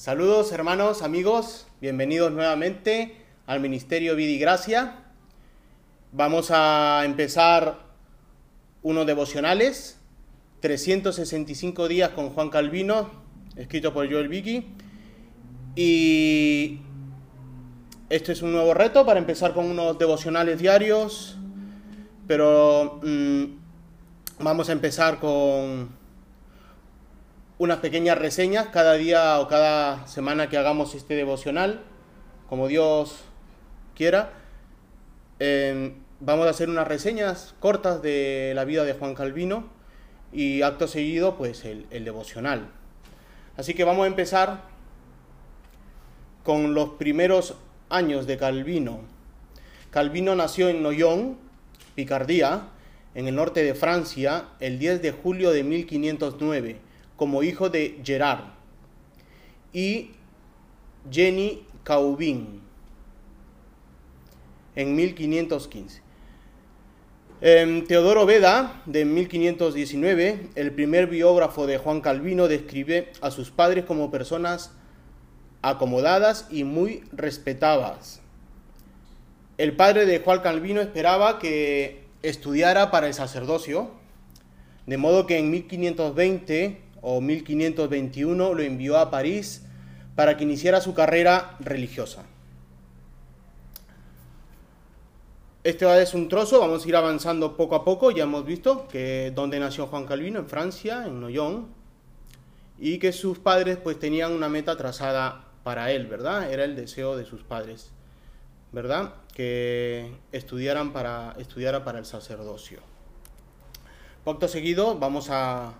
Saludos 0.00 0.50
hermanos, 0.52 1.02
amigos, 1.02 1.66
bienvenidos 1.78 2.32
nuevamente 2.32 3.16
al 3.46 3.60
Ministerio 3.60 4.16
Vida 4.16 4.40
Gracia. 4.40 4.94
Vamos 6.10 6.50
a 6.50 7.02
empezar 7.04 7.80
unos 8.82 9.06
devocionales, 9.06 9.98
365 10.60 11.86
días 11.86 12.08
con 12.12 12.30
Juan 12.30 12.48
Calvino, 12.48 13.10
escrito 13.56 13.92
por 13.92 14.10
Joel 14.10 14.28
Vicky. 14.28 14.68
Y 15.76 16.78
este 18.08 18.32
es 18.32 18.40
un 18.40 18.52
nuevo 18.52 18.72
reto 18.72 19.04
para 19.04 19.20
empezar 19.20 19.52
con 19.52 19.66
unos 19.66 19.98
devocionales 19.98 20.58
diarios, 20.58 21.36
pero 22.26 23.00
mm, 23.02 23.44
vamos 24.38 24.70
a 24.70 24.72
empezar 24.72 25.20
con 25.20 25.99
unas 27.60 27.80
pequeñas 27.80 28.16
reseñas 28.16 28.68
cada 28.68 28.94
día 28.94 29.38
o 29.38 29.46
cada 29.46 30.06
semana 30.06 30.48
que 30.48 30.56
hagamos 30.56 30.94
este 30.94 31.14
devocional, 31.14 31.82
como 32.48 32.68
Dios 32.68 33.18
quiera. 33.94 34.32
Em, 35.38 35.92
vamos 36.20 36.46
a 36.46 36.50
hacer 36.50 36.70
unas 36.70 36.88
reseñas 36.88 37.54
cortas 37.60 38.00
de 38.00 38.52
la 38.54 38.64
vida 38.64 38.84
de 38.84 38.94
Juan 38.94 39.14
Calvino 39.14 39.68
y 40.32 40.62
acto 40.62 40.88
seguido 40.88 41.36
pues 41.36 41.66
el, 41.66 41.84
el 41.90 42.06
devocional. 42.06 42.70
Así 43.58 43.74
que 43.74 43.84
vamos 43.84 44.04
a 44.04 44.06
empezar 44.06 44.62
con 46.42 46.72
los 46.72 46.92
primeros 46.92 47.56
años 47.90 48.26
de 48.26 48.38
Calvino. 48.38 49.00
Calvino 49.90 50.34
nació 50.34 50.70
en 50.70 50.82
Noyon, 50.82 51.36
Picardía, 51.94 52.68
en 53.14 53.28
el 53.28 53.36
norte 53.36 53.62
de 53.62 53.74
Francia, 53.74 54.46
el 54.60 54.78
10 54.78 55.02
de 55.02 55.12
julio 55.12 55.50
de 55.50 55.62
1509 55.62 56.89
como 57.20 57.42
hijo 57.42 57.68
de 57.68 58.00
Gerard 58.02 58.44
y 59.74 60.12
Jenny 61.10 61.66
Caubin 61.84 62.62
en 64.74 64.96
1515. 64.96 66.00
Teodoro 67.86 68.24
Beda, 68.24 68.80
de 68.86 69.04
1519, 69.04 70.48
el 70.54 70.72
primer 70.72 71.08
biógrafo 71.08 71.66
de 71.66 71.76
Juan 71.76 72.00
Calvino, 72.00 72.48
describe 72.48 73.12
a 73.20 73.30
sus 73.30 73.50
padres 73.50 73.84
como 73.84 74.10
personas 74.10 74.72
acomodadas 75.60 76.46
y 76.50 76.64
muy 76.64 77.04
respetadas. 77.12 78.22
El 79.58 79.76
padre 79.76 80.06
de 80.06 80.20
Juan 80.20 80.40
Calvino 80.40 80.80
esperaba 80.80 81.38
que 81.38 82.06
estudiara 82.22 82.90
para 82.90 83.08
el 83.08 83.12
sacerdocio, 83.12 83.90
de 84.86 84.96
modo 84.96 85.26
que 85.26 85.36
en 85.36 85.50
1520 85.50 86.88
o 87.02 87.20
1521 87.20 88.54
lo 88.54 88.62
envió 88.62 88.98
a 88.98 89.10
París 89.10 89.62
para 90.14 90.36
que 90.36 90.44
iniciara 90.44 90.80
su 90.80 90.94
carrera 90.94 91.56
religiosa. 91.60 92.24
Este 95.62 96.02
es 96.02 96.14
un 96.14 96.28
trozo, 96.28 96.58
vamos 96.60 96.84
a 96.84 96.88
ir 96.88 96.96
avanzando 96.96 97.56
poco 97.56 97.74
a 97.74 97.84
poco, 97.84 98.10
ya 98.10 98.22
hemos 98.22 98.46
visto 98.46 98.88
que 98.88 99.30
donde 99.34 99.60
nació 99.60 99.86
Juan 99.88 100.06
Calvino, 100.06 100.38
en 100.38 100.48
Francia, 100.48 101.04
en 101.06 101.20
Noyon, 101.20 101.68
y 102.78 102.98
que 102.98 103.12
sus 103.12 103.38
padres 103.38 103.76
pues 103.76 103.98
tenían 103.98 104.32
una 104.32 104.48
meta 104.48 104.76
trazada 104.78 105.44
para 105.62 105.92
él, 105.92 106.06
¿verdad? 106.06 106.50
Era 106.50 106.64
el 106.64 106.76
deseo 106.76 107.14
de 107.14 107.26
sus 107.26 107.42
padres, 107.42 107.90
¿verdad? 108.72 109.12
Que 109.34 110.14
estudiaran 110.32 110.94
para, 110.94 111.34
estudiara 111.38 111.84
para 111.84 111.98
el 111.98 112.06
sacerdocio. 112.06 112.80
Pacto 114.24 114.48
seguido 114.48 114.98
vamos 114.98 115.28
a 115.30 115.74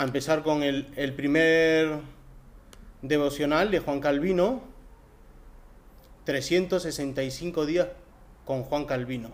a 0.00 0.04
empezar 0.04 0.42
con 0.42 0.62
el, 0.62 1.12
primer 1.14 1.98
devocional 3.02 3.70
de 3.70 3.80
Juan 3.80 4.00
Calvino, 4.00 4.62
365 6.24 7.66
días 7.66 7.88
con 8.46 8.62
Juan 8.62 8.86
Calvino. 8.86 9.30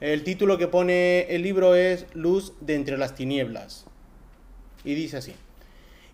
El 0.00 0.24
título 0.24 0.58
que 0.58 0.68
pone 0.68 1.22
el 1.34 1.40
libro 1.40 1.74
es 1.74 2.04
Luz 2.12 2.52
de 2.60 2.74
entre 2.74 2.98
las 2.98 3.14
tinieblas. 3.14 3.86
Y 4.84 4.94
dice 4.94 5.16
así. 5.16 5.32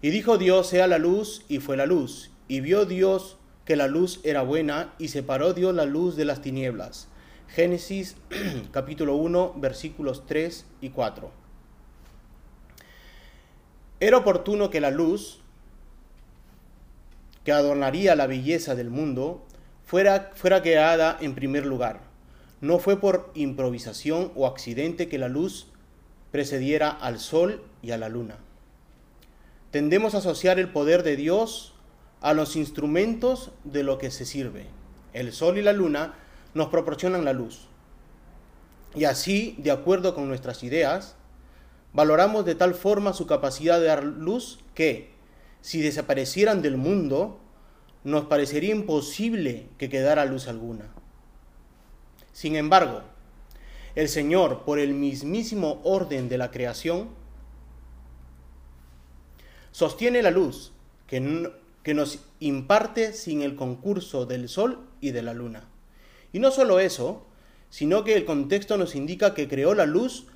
Y 0.02 0.10
dijo 0.10 0.38
Dios, 0.38 0.68
sea 0.68 0.86
la 0.86 0.98
luz, 0.98 1.44
y 1.48 1.58
fue 1.58 1.76
la 1.76 1.86
luz. 1.86 2.30
Y 2.46 2.60
vio 2.60 2.84
Dios 2.84 3.38
que 3.64 3.74
la 3.74 3.88
luz 3.88 4.20
era 4.22 4.42
buena, 4.42 4.94
y 5.00 5.08
separó 5.08 5.52
Dios 5.52 5.74
la 5.74 5.84
luz 5.84 6.14
de 6.14 6.26
las 6.26 6.42
tinieblas. 6.42 7.08
Génesis 7.48 8.14
capítulo 8.70 9.16
1, 9.16 9.54
versículos 9.56 10.26
3 10.26 10.64
y 10.80 10.90
4. 10.90 11.37
Era 14.00 14.18
oportuno 14.18 14.70
que 14.70 14.80
la 14.80 14.90
luz, 14.90 15.40
que 17.44 17.52
adornaría 17.52 18.14
la 18.14 18.26
belleza 18.26 18.74
del 18.74 18.90
mundo, 18.90 19.44
fuera, 19.84 20.30
fuera 20.34 20.62
creada 20.62 21.16
en 21.20 21.34
primer 21.34 21.66
lugar. 21.66 22.00
No 22.60 22.78
fue 22.78 23.00
por 23.00 23.30
improvisación 23.34 24.32
o 24.36 24.46
accidente 24.46 25.08
que 25.08 25.18
la 25.18 25.28
luz 25.28 25.68
precediera 26.30 26.90
al 26.90 27.18
sol 27.18 27.62
y 27.82 27.90
a 27.90 27.98
la 27.98 28.08
luna. 28.08 28.36
Tendemos 29.70 30.14
a 30.14 30.18
asociar 30.18 30.58
el 30.58 30.70
poder 30.70 31.02
de 31.02 31.16
Dios 31.16 31.74
a 32.20 32.32
los 32.32 32.56
instrumentos 32.56 33.50
de 33.64 33.82
lo 33.82 33.98
que 33.98 34.10
se 34.10 34.24
sirve. 34.24 34.66
El 35.12 35.32
sol 35.32 35.58
y 35.58 35.62
la 35.62 35.72
luna 35.72 36.14
nos 36.54 36.68
proporcionan 36.68 37.24
la 37.24 37.32
luz. 37.32 37.66
Y 38.94 39.04
así, 39.04 39.56
de 39.58 39.70
acuerdo 39.70 40.14
con 40.14 40.28
nuestras 40.28 40.62
ideas, 40.62 41.16
valoramos 41.92 42.44
de 42.44 42.54
tal 42.54 42.74
forma 42.74 43.12
su 43.12 43.26
capacidad 43.26 43.80
de 43.80 43.86
dar 43.86 44.04
luz 44.04 44.60
que, 44.74 45.10
si 45.60 45.80
desaparecieran 45.80 46.62
del 46.62 46.76
mundo, 46.76 47.40
nos 48.04 48.24
parecería 48.26 48.74
imposible 48.74 49.66
que 49.78 49.88
quedara 49.88 50.24
luz 50.24 50.48
alguna. 50.48 50.86
Sin 52.32 52.56
embargo, 52.56 53.02
el 53.94 54.08
Señor, 54.08 54.64
por 54.64 54.78
el 54.78 54.94
mismísimo 54.94 55.80
orden 55.82 56.28
de 56.28 56.38
la 56.38 56.50
creación, 56.50 57.08
sostiene 59.72 60.22
la 60.22 60.30
luz 60.30 60.72
que, 61.06 61.20
nos 61.20 62.18
imparte 62.38 63.12
sin 63.12 63.42
el 63.42 63.56
concurso 63.56 64.26
del 64.26 64.48
sol 64.48 64.86
y 65.00 65.10
de 65.10 65.22
la 65.22 65.34
luna. 65.34 65.68
Y 66.32 66.38
no 66.38 66.50
solo 66.50 66.80
eso, 66.80 67.26
sino 67.70 68.04
que 68.04 68.14
el 68.14 68.24
contexto 68.24 68.76
nos 68.76 68.94
indica 68.94 69.34
que 69.34 69.48
creó 69.48 69.74
la 69.74 69.86
luz 69.86 70.26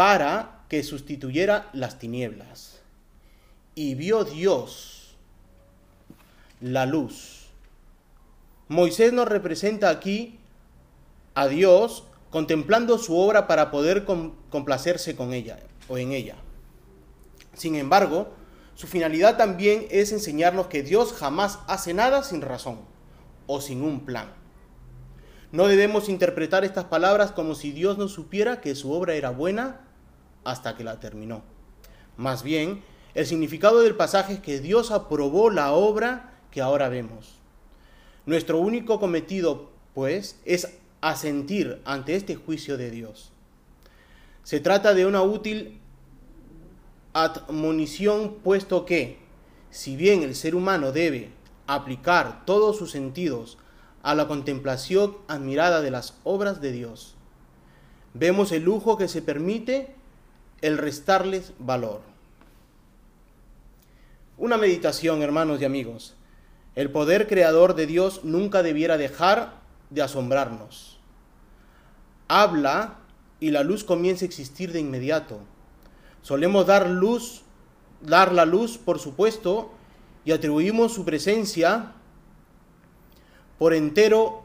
para 0.00 0.64
que 0.70 0.82
sustituyera 0.82 1.68
las 1.74 1.98
tinieblas. 1.98 2.80
Y 3.74 3.96
vio 3.96 4.24
Dios 4.24 5.14
la 6.62 6.86
luz. 6.86 7.50
Moisés 8.68 9.12
nos 9.12 9.28
representa 9.28 9.90
aquí 9.90 10.38
a 11.34 11.48
Dios 11.48 12.04
contemplando 12.30 12.96
su 12.96 13.14
obra 13.14 13.46
para 13.46 13.70
poder 13.70 14.06
complacerse 14.48 15.16
con 15.16 15.34
ella 15.34 15.58
o 15.86 15.98
en 15.98 16.12
ella. 16.12 16.36
Sin 17.52 17.74
embargo, 17.74 18.32
su 18.76 18.86
finalidad 18.86 19.36
también 19.36 19.86
es 19.90 20.12
enseñarnos 20.12 20.68
que 20.68 20.82
Dios 20.82 21.12
jamás 21.12 21.58
hace 21.66 21.92
nada 21.92 22.22
sin 22.22 22.40
razón 22.40 22.78
o 23.46 23.60
sin 23.60 23.82
un 23.82 24.06
plan. 24.06 24.32
No 25.52 25.66
debemos 25.66 26.08
interpretar 26.08 26.64
estas 26.64 26.86
palabras 26.86 27.32
como 27.32 27.54
si 27.54 27.70
Dios 27.70 27.98
no 27.98 28.08
supiera 28.08 28.62
que 28.62 28.74
su 28.74 28.92
obra 28.92 29.12
era 29.12 29.28
buena 29.28 29.89
hasta 30.44 30.76
que 30.76 30.84
la 30.84 31.00
terminó. 31.00 31.42
Más 32.16 32.42
bien, 32.42 32.82
el 33.14 33.26
significado 33.26 33.80
del 33.80 33.96
pasaje 33.96 34.34
es 34.34 34.40
que 34.40 34.60
Dios 34.60 34.90
aprobó 34.90 35.50
la 35.50 35.72
obra 35.72 36.38
que 36.50 36.60
ahora 36.60 36.88
vemos. 36.88 37.36
Nuestro 38.26 38.58
único 38.58 39.00
cometido, 39.00 39.70
pues, 39.94 40.38
es 40.44 40.78
asentir 41.00 41.80
ante 41.84 42.14
este 42.14 42.36
juicio 42.36 42.76
de 42.76 42.90
Dios. 42.90 43.32
Se 44.44 44.60
trata 44.60 44.94
de 44.94 45.06
una 45.06 45.22
útil 45.22 45.80
admonición, 47.12 48.36
puesto 48.42 48.84
que, 48.86 49.18
si 49.70 49.96
bien 49.96 50.22
el 50.22 50.34
ser 50.34 50.54
humano 50.54 50.92
debe 50.92 51.30
aplicar 51.66 52.44
todos 52.44 52.76
sus 52.76 52.90
sentidos 52.90 53.58
a 54.02 54.14
la 54.14 54.28
contemplación 54.28 55.16
admirada 55.28 55.80
de 55.80 55.90
las 55.90 56.18
obras 56.24 56.60
de 56.60 56.72
Dios, 56.72 57.14
vemos 58.14 58.52
el 58.52 58.64
lujo 58.64 58.96
que 58.96 59.08
se 59.08 59.22
permite 59.22 59.94
el 60.62 60.78
restarles 60.78 61.52
valor. 61.58 62.02
Una 64.36 64.56
meditación, 64.56 65.22
hermanos 65.22 65.60
y 65.60 65.64
amigos. 65.64 66.14
El 66.74 66.90
poder 66.90 67.28
creador 67.28 67.74
de 67.74 67.86
Dios 67.86 68.24
nunca 68.24 68.62
debiera 68.62 68.96
dejar 68.96 69.54
de 69.90 70.02
asombrarnos. 70.02 70.98
Habla 72.28 72.98
y 73.40 73.50
la 73.50 73.64
luz 73.64 73.84
comienza 73.84 74.24
a 74.24 74.28
existir 74.28 74.72
de 74.72 74.80
inmediato. 74.80 75.40
Solemos 76.22 76.66
dar 76.66 76.88
luz, 76.88 77.42
dar 78.00 78.32
la 78.32 78.44
luz, 78.44 78.78
por 78.78 78.98
supuesto, 78.98 79.72
y 80.24 80.32
atribuimos 80.32 80.92
su 80.92 81.04
presencia 81.04 81.92
por 83.58 83.74
entero 83.74 84.42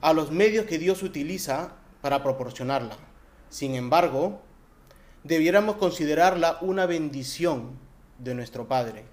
a 0.00 0.12
los 0.12 0.30
medios 0.30 0.66
que 0.66 0.78
Dios 0.78 1.02
utiliza 1.02 1.72
para 2.00 2.22
proporcionarla. 2.22 2.96
Sin 3.48 3.74
embargo, 3.74 4.42
debiéramos 5.24 5.76
considerarla 5.76 6.58
una 6.60 6.86
bendición 6.86 7.72
de 8.18 8.34
nuestro 8.34 8.68
Padre. 8.68 9.04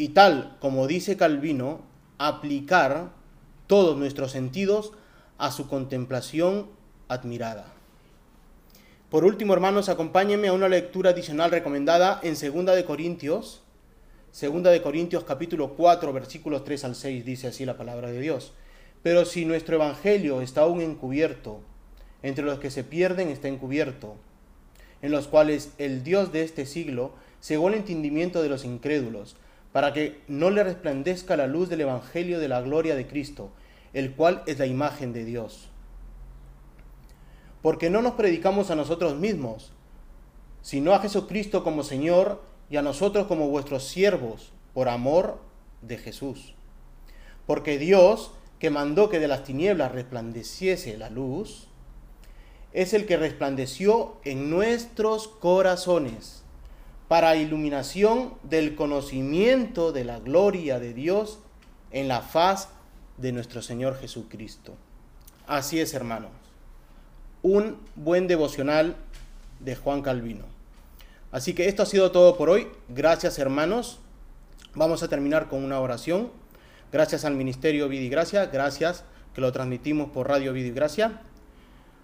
y 0.00 0.10
tal 0.10 0.56
como 0.60 0.86
dice 0.86 1.16
Calvino, 1.16 1.80
aplicar 2.18 3.10
todos 3.66 3.96
nuestros 3.96 4.30
sentidos 4.30 4.92
a 5.38 5.50
su 5.50 5.68
contemplación 5.68 6.68
admirada. 7.08 7.66
Por 9.10 9.24
último, 9.24 9.54
hermanos, 9.54 9.88
acompáñenme 9.88 10.48
a 10.48 10.52
una 10.52 10.68
lectura 10.68 11.10
adicional 11.10 11.50
recomendada 11.50 12.20
en 12.22 12.34
2 12.34 12.76
de 12.76 12.84
Corintios. 12.84 13.62
2 14.38 14.62
de 14.64 14.82
Corintios 14.82 15.24
capítulo 15.24 15.74
4, 15.74 16.12
versículos 16.12 16.62
3 16.62 16.84
al 16.84 16.94
6 16.94 17.24
dice 17.24 17.48
así 17.48 17.64
la 17.64 17.76
palabra 17.76 18.10
de 18.10 18.20
Dios. 18.20 18.52
Pero 19.02 19.24
si 19.24 19.46
nuestro 19.46 19.76
evangelio 19.76 20.42
está 20.42 20.62
aún 20.62 20.80
encubierto, 20.80 21.60
entre 22.22 22.44
los 22.44 22.58
que 22.58 22.70
se 22.70 22.84
pierden 22.84 23.30
está 23.30 23.48
encubierto, 23.48 24.16
en 25.02 25.12
los 25.12 25.28
cuales 25.28 25.72
el 25.78 26.02
Dios 26.02 26.32
de 26.32 26.42
este 26.42 26.66
siglo 26.66 27.12
cegó 27.40 27.68
el 27.68 27.74
entendimiento 27.74 28.42
de 28.42 28.48
los 28.48 28.64
incrédulos, 28.64 29.36
para 29.72 29.92
que 29.92 30.20
no 30.28 30.50
le 30.50 30.64
resplandezca 30.64 31.36
la 31.36 31.46
luz 31.46 31.68
del 31.68 31.82
evangelio 31.82 32.40
de 32.40 32.48
la 32.48 32.60
gloria 32.62 32.96
de 32.96 33.06
Cristo, 33.06 33.50
el 33.92 34.14
cual 34.14 34.42
es 34.46 34.58
la 34.58 34.66
imagen 34.66 35.12
de 35.12 35.24
Dios. 35.24 35.68
Porque 37.62 37.90
no 37.90 38.02
nos 38.02 38.14
predicamos 38.14 38.70
a 38.70 38.76
nosotros 38.76 39.16
mismos, 39.16 39.72
sino 40.62 40.94
a 40.94 41.00
Jesucristo 41.00 41.64
como 41.64 41.82
Señor 41.82 42.42
y 42.70 42.76
a 42.76 42.82
nosotros 42.82 43.26
como 43.26 43.48
vuestros 43.48 43.84
siervos, 43.84 44.52
por 44.74 44.88
amor 44.88 45.40
de 45.82 45.96
Jesús. 45.96 46.54
Porque 47.46 47.78
Dios, 47.78 48.32
que 48.58 48.70
mandó 48.70 49.08
que 49.08 49.20
de 49.20 49.28
las 49.28 49.44
tinieblas 49.44 49.92
resplandeciese 49.92 50.96
la 50.98 51.10
luz, 51.10 51.67
es 52.72 52.94
el 52.94 53.06
que 53.06 53.16
resplandeció 53.16 54.16
en 54.24 54.50
nuestros 54.50 55.28
corazones 55.28 56.42
para 57.08 57.36
iluminación 57.36 58.34
del 58.42 58.74
conocimiento 58.74 59.92
de 59.92 60.04
la 60.04 60.18
gloria 60.18 60.78
de 60.78 60.92
Dios 60.92 61.38
en 61.90 62.06
la 62.06 62.20
faz 62.20 62.68
de 63.16 63.32
nuestro 63.32 63.62
Señor 63.62 63.98
Jesucristo. 63.98 64.74
Así 65.46 65.80
es, 65.80 65.94
hermanos. 65.94 66.30
Un 67.42 67.78
buen 67.96 68.28
devocional 68.28 68.96
de 69.60 69.74
Juan 69.74 70.02
Calvino. 70.02 70.44
Así 71.32 71.54
que 71.54 71.68
esto 71.68 71.82
ha 71.82 71.86
sido 71.86 72.10
todo 72.10 72.36
por 72.36 72.50
hoy. 72.50 72.68
Gracias, 72.88 73.38
hermanos. 73.38 73.98
Vamos 74.74 75.02
a 75.02 75.08
terminar 75.08 75.48
con 75.48 75.64
una 75.64 75.80
oración. 75.80 76.30
Gracias 76.92 77.24
al 77.24 77.34
Ministerio 77.34 77.88
Vida 77.88 78.02
y 78.02 78.08
Gracia. 78.10 78.46
Gracias 78.46 79.04
que 79.34 79.40
lo 79.40 79.52
transmitimos 79.52 80.10
por 80.10 80.28
Radio 80.28 80.52
Vida 80.52 80.68
y 80.68 80.72
Gracia. 80.72 81.22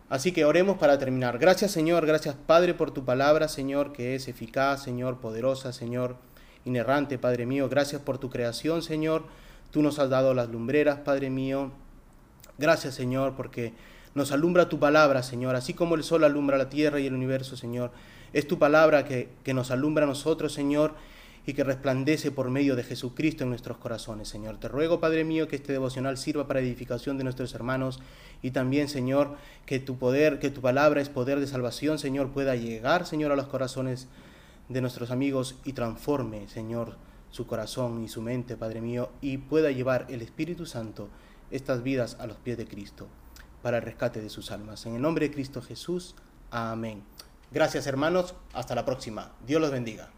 Así 0.09 0.33
que 0.33 0.45
oremos 0.45 0.77
para 0.79 0.99
terminar. 0.99 1.39
Gracias 1.39 1.71
Señor, 1.71 2.07
gracias 2.07 2.35
Padre 2.35 2.75
por 2.75 2.91
tu 2.91 3.05
palabra, 3.05 3.49
Señor, 3.49 3.93
que 3.93 4.15
es 4.15 4.29
eficaz, 4.29 4.83
Señor, 4.83 5.19
poderosa, 5.19 5.73
Señor, 5.73 6.17
inerrante, 6.65 7.19
Padre 7.19 7.47
mío. 7.47 7.69
Gracias 7.69 8.03
por 8.03 8.19
tu 8.19 8.31
creación, 8.31 8.83
Señor. 8.83 9.25
Tú 9.71 9.83
nos 9.83 9.99
has 9.99 10.11
dado 10.11 10.35
las 10.35 10.51
lumbreras, 10.51 10.99
Padre 10.99 11.31
mío. 11.31 11.73
Gracias, 12.59 12.95
Señor, 12.95 13.35
porque 13.35 13.73
nos 14.15 14.31
alumbra 14.31 14.69
tu 14.69 14.79
palabra, 14.79 15.23
Señor, 15.23 15.57
así 15.57 15.75
como 15.75 15.97
el 15.97 16.05
sol 16.05 16.23
alumbra 16.23 16.57
la 16.57 16.69
tierra 16.69 17.01
y 17.01 17.07
el 17.07 17.15
universo, 17.15 17.57
Señor. 17.57 17.91
Es 18.33 18.47
tu 18.47 18.59
palabra 18.59 19.05
que, 19.05 19.31
que 19.43 19.55
nos 19.55 19.71
alumbra 19.71 20.05
a 20.05 20.07
nosotros, 20.07 20.53
Señor, 20.53 20.95
y 21.47 21.53
que 21.53 21.65
resplandece 21.65 22.31
por 22.31 22.51
medio 22.51 22.75
de 22.77 22.85
Jesucristo 22.85 23.45
en 23.45 23.51
nuestros 23.51 23.77
corazones, 23.77 24.29
Señor. 24.29 24.59
Te 24.59 24.69
ruego, 24.69 25.01
Padre 25.01 25.25
mío, 25.25 25.47
que 25.47 25.57
este 25.57 25.73
devocional 25.73 26.17
sirva 26.17 26.47
para 26.47 26.61
edificación 26.61 27.19
de 27.19 27.25
nuestros 27.25 27.55
hermanos 27.55 28.01
y 28.43 28.53
también, 28.53 28.89
Señor, 28.89 29.37
que 29.67 29.79
tu 29.79 29.99
poder, 29.99 30.39
que 30.39 30.51
tu 30.51 30.61
palabra 30.61 31.01
es 31.01 31.09
poder 31.09 31.41
de 31.41 31.47
salvación, 31.47 31.99
Señor, 31.99 32.31
pueda 32.31 32.57
llegar, 32.57 33.07
Señor, 33.07 33.33
a 33.33 33.37
los 33.37 33.47
corazones 33.47 34.09
de 34.69 34.81
nuestros 34.81 35.11
amigos 35.11 35.57
y 35.65 35.75
transforme, 35.75 36.49
Señor, 36.49 36.97
su 37.31 37.47
corazón 37.47 38.03
y 38.03 38.09
su 38.09 38.23
mente, 38.23 38.57
Padre 38.57 38.81
mío, 38.81 39.11
y 39.21 39.39
pueda 39.39 39.71
llevar 39.71 40.07
el 40.09 40.23
Espíritu 40.23 40.65
Santo 40.65 41.09
estas 41.51 41.83
vidas 41.83 42.17
a 42.21 42.27
los 42.27 42.39
pies 42.39 42.57
de 42.57 42.67
Cristo 42.67 43.09
para 43.63 43.79
el 43.79 43.83
rescate 43.83 44.21
de 44.21 44.31
sus 44.31 44.51
almas. 44.51 44.87
En 44.87 44.95
el 44.95 45.03
nombre 45.03 45.29
de 45.29 45.35
Cristo 45.35 45.61
Jesús, 45.61 46.15
amén. 46.51 47.03
Gracias 47.51 47.87
hermanos, 47.87 48.35
hasta 48.53 48.75
la 48.75 48.85
próxima. 48.85 49.33
Dios 49.47 49.61
los 49.61 49.71
bendiga. 49.71 50.11